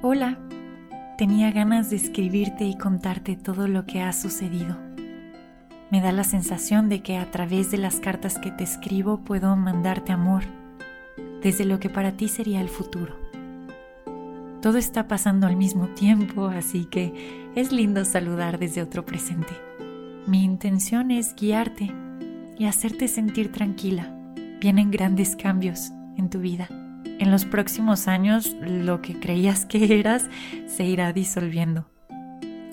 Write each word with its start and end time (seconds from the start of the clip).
Hola, 0.00 0.38
tenía 1.16 1.50
ganas 1.50 1.90
de 1.90 1.96
escribirte 1.96 2.64
y 2.64 2.78
contarte 2.78 3.34
todo 3.34 3.66
lo 3.66 3.84
que 3.84 4.00
ha 4.00 4.12
sucedido. 4.12 4.76
Me 5.90 6.00
da 6.00 6.12
la 6.12 6.22
sensación 6.22 6.88
de 6.88 7.02
que 7.02 7.16
a 7.16 7.28
través 7.32 7.72
de 7.72 7.78
las 7.78 7.98
cartas 7.98 8.38
que 8.38 8.52
te 8.52 8.62
escribo 8.62 9.24
puedo 9.24 9.56
mandarte 9.56 10.12
amor, 10.12 10.44
desde 11.42 11.64
lo 11.64 11.80
que 11.80 11.90
para 11.90 12.12
ti 12.12 12.28
sería 12.28 12.60
el 12.60 12.68
futuro. 12.68 13.16
Todo 14.62 14.78
está 14.78 15.08
pasando 15.08 15.48
al 15.48 15.56
mismo 15.56 15.88
tiempo, 15.88 16.46
así 16.46 16.84
que 16.84 17.50
es 17.56 17.72
lindo 17.72 18.04
saludar 18.04 18.60
desde 18.60 18.82
otro 18.82 19.04
presente. 19.04 19.52
Mi 20.28 20.44
intención 20.44 21.10
es 21.10 21.34
guiarte 21.34 21.92
y 22.56 22.66
hacerte 22.66 23.08
sentir 23.08 23.50
tranquila. 23.50 24.14
Vienen 24.60 24.92
grandes 24.92 25.34
cambios 25.34 25.90
en 26.16 26.30
tu 26.30 26.38
vida 26.38 26.68
en 27.18 27.30
los 27.30 27.44
próximos 27.44 28.08
años 28.08 28.56
lo 28.60 29.02
que 29.02 29.18
creías 29.18 29.66
que 29.66 29.98
eras 29.98 30.28
se 30.66 30.84
irá 30.84 31.12
disolviendo. 31.12 31.86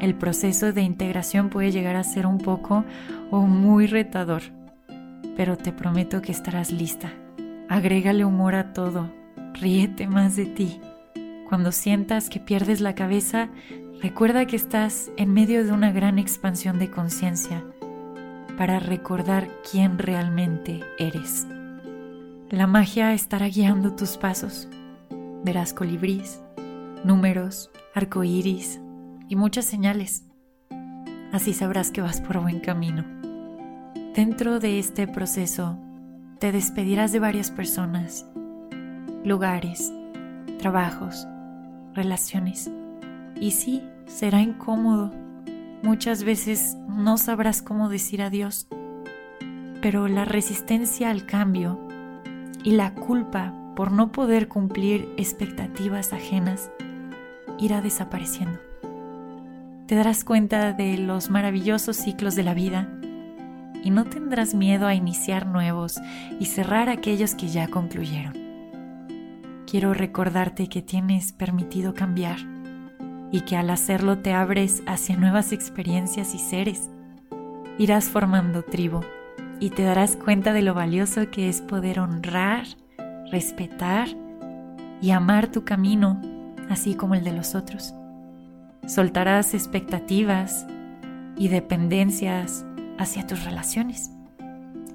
El 0.00 0.14
proceso 0.14 0.72
de 0.72 0.82
integración 0.82 1.50
puede 1.50 1.72
llegar 1.72 1.96
a 1.96 2.04
ser 2.04 2.26
un 2.26 2.38
poco 2.38 2.84
o 3.30 3.42
muy 3.42 3.86
retador, 3.86 4.42
pero 5.36 5.58
te 5.58 5.72
prometo 5.72 6.22
que 6.22 6.32
estarás 6.32 6.72
lista. 6.72 7.12
Agrégale 7.68 8.24
humor 8.24 8.54
a 8.54 8.72
todo, 8.72 9.12
ríete 9.52 10.06
más 10.06 10.36
de 10.36 10.46
ti. 10.46 10.80
Cuando 11.48 11.70
sientas 11.70 12.30
que 12.30 12.40
pierdes 12.40 12.80
la 12.80 12.94
cabeza, 12.94 13.50
recuerda 14.00 14.46
que 14.46 14.56
estás 14.56 15.10
en 15.16 15.32
medio 15.34 15.64
de 15.64 15.72
una 15.72 15.92
gran 15.92 16.18
expansión 16.18 16.78
de 16.78 16.90
conciencia 16.90 17.62
para 18.56 18.78
recordar 18.78 19.48
quién 19.70 19.98
realmente 19.98 20.80
eres. 20.98 21.46
La 22.50 22.66
magia 22.66 23.12
estará 23.12 23.46
guiando 23.46 23.94
tus 23.94 24.16
pasos. 24.16 24.68
Verás 25.44 25.72
colibrís, 25.72 26.42
números, 27.04 27.70
arcoíris 27.94 28.80
y 29.28 29.36
muchas 29.36 29.66
señales. 29.66 30.24
Así 31.30 31.52
sabrás 31.52 31.92
que 31.92 32.00
vas 32.00 32.20
por 32.20 32.40
buen 32.40 32.58
camino. 32.58 33.04
Dentro 34.16 34.58
de 34.58 34.80
este 34.80 35.06
proceso, 35.06 35.78
te 36.40 36.50
despedirás 36.50 37.12
de 37.12 37.20
varias 37.20 37.52
personas, 37.52 38.26
lugares, 39.24 39.92
trabajos, 40.58 41.28
relaciones. 41.94 42.68
Y 43.40 43.52
sí, 43.52 43.80
será 44.06 44.40
incómodo. 44.40 45.12
Muchas 45.84 46.24
veces 46.24 46.76
no 46.88 47.16
sabrás 47.16 47.62
cómo 47.62 47.88
decir 47.88 48.22
adiós. 48.22 48.66
Pero 49.80 50.08
la 50.08 50.24
resistencia 50.24 51.10
al 51.10 51.26
cambio 51.26 51.89
y 52.62 52.72
la 52.72 52.94
culpa 52.94 53.54
por 53.74 53.92
no 53.92 54.12
poder 54.12 54.48
cumplir 54.48 55.08
expectativas 55.16 56.12
ajenas 56.12 56.70
irá 57.58 57.80
desapareciendo. 57.80 58.58
Te 59.86 59.94
darás 59.94 60.24
cuenta 60.24 60.72
de 60.72 60.98
los 60.98 61.30
maravillosos 61.30 61.96
ciclos 61.96 62.34
de 62.34 62.44
la 62.44 62.54
vida 62.54 62.88
y 63.82 63.90
no 63.90 64.04
tendrás 64.04 64.54
miedo 64.54 64.86
a 64.86 64.94
iniciar 64.94 65.46
nuevos 65.46 66.00
y 66.38 66.46
cerrar 66.46 66.88
aquellos 66.88 67.34
que 67.34 67.48
ya 67.48 67.68
concluyeron. 67.68 68.34
Quiero 69.66 69.94
recordarte 69.94 70.68
que 70.68 70.82
tienes 70.82 71.32
permitido 71.32 71.94
cambiar 71.94 72.38
y 73.32 73.42
que 73.42 73.56
al 73.56 73.70
hacerlo 73.70 74.18
te 74.18 74.32
abres 74.32 74.82
hacia 74.86 75.16
nuevas 75.16 75.52
experiencias 75.52 76.34
y 76.34 76.38
seres. 76.38 76.90
Irás 77.78 78.06
formando 78.06 78.62
tribu 78.62 79.00
y 79.60 79.70
te 79.70 79.84
darás 79.84 80.16
cuenta 80.16 80.54
de 80.54 80.62
lo 80.62 80.72
valioso 80.72 81.30
que 81.30 81.48
es 81.48 81.60
poder 81.60 82.00
honrar, 82.00 82.64
respetar 83.30 84.08
y 85.02 85.10
amar 85.10 85.48
tu 85.48 85.64
camino, 85.64 86.20
así 86.70 86.94
como 86.94 87.14
el 87.14 87.22
de 87.22 87.32
los 87.32 87.54
otros. 87.54 87.94
Soltarás 88.86 89.52
expectativas 89.52 90.66
y 91.36 91.48
dependencias 91.48 92.64
hacia 92.98 93.26
tus 93.26 93.44
relaciones. 93.44 94.10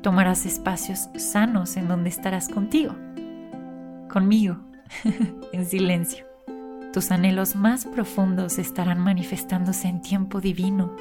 Tomarás 0.02 0.46
espacios 0.46 1.10
sanos 1.16 1.78
en 1.78 1.88
donde 1.88 2.10
estarás 2.10 2.50
contigo, 2.50 2.96
conmigo, 4.10 4.58
en 5.54 5.66
silencio. 5.66 6.26
Tus 6.92 7.12
anhelos 7.12 7.56
más 7.56 7.86
profundos 7.86 8.58
estarán 8.58 9.00
manifestándose 9.00 9.88
en 9.88 10.02
tiempo 10.02 10.42
divino 10.42 10.96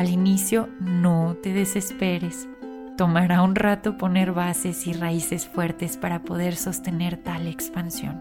al 0.00 0.08
inicio 0.08 0.70
no 0.80 1.36
te 1.42 1.52
desesperes. 1.52 2.48
Tomará 2.96 3.42
un 3.42 3.54
rato 3.54 3.98
poner 3.98 4.32
bases 4.32 4.86
y 4.86 4.94
raíces 4.94 5.46
fuertes 5.46 5.98
para 5.98 6.22
poder 6.22 6.56
sostener 6.56 7.18
tal 7.18 7.46
expansión. 7.46 8.18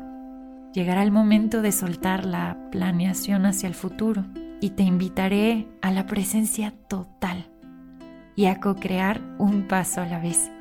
Llegará 0.73 1.03
el 1.03 1.11
momento 1.11 1.61
de 1.61 1.71
soltar 1.71 2.25
la 2.25 2.57
planeación 2.69 3.45
hacia 3.45 3.67
el 3.67 3.75
futuro 3.75 4.25
y 4.59 4.71
te 4.71 4.83
invitaré 4.83 5.69
a 5.81 5.91
la 5.91 6.05
presencia 6.05 6.73
total 6.89 7.49
y 8.35 8.47
a 8.47 8.59
co-crear 8.59 9.21
un 9.37 9.65
paso 9.65 10.01
a 10.01 10.05
la 10.05 10.19
vez. 10.19 10.51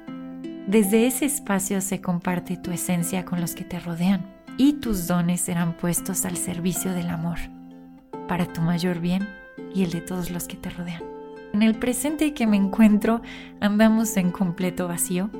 Desde 0.68 1.08
ese 1.08 1.24
espacio 1.24 1.80
se 1.80 2.00
comparte 2.00 2.56
tu 2.56 2.70
esencia 2.70 3.24
con 3.24 3.40
los 3.40 3.56
que 3.56 3.64
te 3.64 3.80
rodean 3.80 4.24
y 4.56 4.74
tus 4.74 5.08
dones 5.08 5.40
serán 5.40 5.72
puestos 5.72 6.24
al 6.24 6.36
servicio 6.36 6.92
del 6.92 7.10
amor, 7.10 7.38
para 8.28 8.46
tu 8.46 8.60
mayor 8.60 9.00
bien 9.00 9.26
y 9.74 9.82
el 9.82 9.90
de 9.90 10.00
todos 10.00 10.30
los 10.30 10.48
que 10.48 10.56
te 10.56 10.70
rodean. 10.70 11.02
En 11.52 11.62
el 11.62 11.74
presente 11.74 12.34
que 12.34 12.46
me 12.46 12.56
encuentro 12.56 13.22
andamos 13.60 14.16
en 14.16 14.30
completo 14.30 14.86
vacío. 14.88 15.30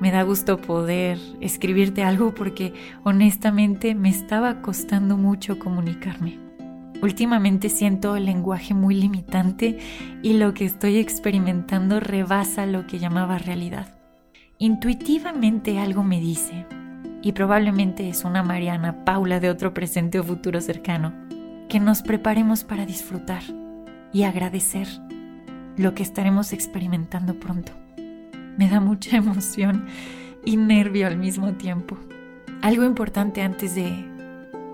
Me 0.00 0.10
da 0.10 0.22
gusto 0.22 0.58
poder 0.58 1.18
escribirte 1.40 2.02
algo 2.02 2.34
porque 2.34 2.72
honestamente 3.02 3.94
me 3.94 4.10
estaba 4.10 4.60
costando 4.60 5.16
mucho 5.16 5.58
comunicarme. 5.58 6.38
Últimamente 7.02 7.68
siento 7.68 8.16
el 8.16 8.26
lenguaje 8.26 8.74
muy 8.74 8.94
limitante 8.94 9.78
y 10.22 10.34
lo 10.34 10.54
que 10.54 10.64
estoy 10.64 10.96
experimentando 10.98 12.00
rebasa 12.00 12.64
lo 12.66 12.86
que 12.86 12.98
llamaba 12.98 13.38
realidad. 13.38 13.88
Intuitivamente 14.58 15.78
algo 15.78 16.02
me 16.02 16.20
dice, 16.20 16.64
y 17.22 17.32
probablemente 17.32 18.08
es 18.08 18.24
una 18.24 18.42
Mariana 18.42 19.04
Paula 19.04 19.40
de 19.40 19.50
otro 19.50 19.74
presente 19.74 20.18
o 20.18 20.24
futuro 20.24 20.60
cercano, 20.60 21.12
que 21.68 21.80
nos 21.80 22.02
preparemos 22.02 22.64
para 22.64 22.86
disfrutar 22.86 23.42
y 24.16 24.22
agradecer 24.22 24.88
lo 25.76 25.94
que 25.94 26.02
estaremos 26.02 26.54
experimentando 26.54 27.38
pronto. 27.38 27.72
Me 28.56 28.66
da 28.66 28.80
mucha 28.80 29.14
emoción 29.18 29.84
y 30.42 30.56
nervio 30.56 31.06
al 31.06 31.18
mismo 31.18 31.52
tiempo. 31.52 31.98
Algo 32.62 32.84
importante 32.84 33.42
antes 33.42 33.74
de, 33.74 34.08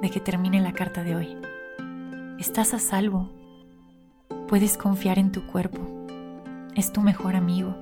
de 0.00 0.10
que 0.10 0.20
termine 0.20 0.60
la 0.60 0.72
carta 0.72 1.02
de 1.02 1.16
hoy. 1.16 1.36
Estás 2.38 2.72
a 2.72 2.78
salvo. 2.78 3.32
Puedes 4.46 4.78
confiar 4.78 5.18
en 5.18 5.32
tu 5.32 5.44
cuerpo. 5.44 6.06
Es 6.76 6.92
tu 6.92 7.00
mejor 7.00 7.34
amigo. 7.34 7.76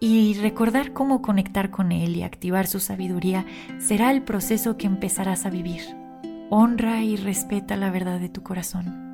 Y 0.00 0.34
recordar 0.34 0.92
cómo 0.92 1.22
conectar 1.22 1.70
con 1.70 1.90
él 1.90 2.16
y 2.16 2.22
activar 2.22 2.66
su 2.66 2.80
sabiduría 2.80 3.46
será 3.78 4.10
el 4.10 4.24
proceso 4.24 4.76
que 4.76 4.86
empezarás 4.86 5.46
a 5.46 5.50
vivir. 5.50 5.80
Honra 6.50 7.02
y 7.02 7.16
respeta 7.16 7.78
la 7.78 7.90
verdad 7.90 8.20
de 8.20 8.28
tu 8.28 8.42
corazón 8.42 9.07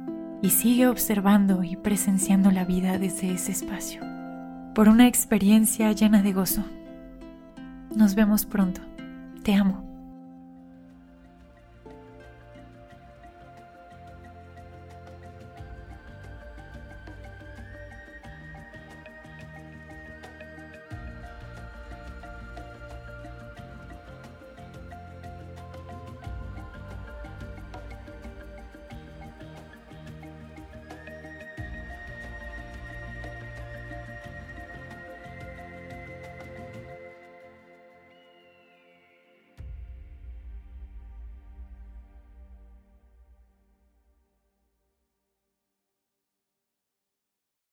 y 0.44 0.50
sigue 0.50 0.88
observando 0.88 1.64
y 1.64 1.75
presenciando 1.75 2.50
la 2.50 2.67
vida 2.67 2.99
desde 2.99 3.32
ese 3.32 3.50
espacio, 3.50 4.02
por 4.75 4.91
una 4.91 5.08
experiencia 5.08 5.91
llena 5.93 6.20
de 6.20 6.35
gozo. 6.35 6.62
Nos 7.96 8.14
vemos 8.14 8.44
pronto. 8.44 8.82
Te 9.43 9.55
amo. 9.55 9.94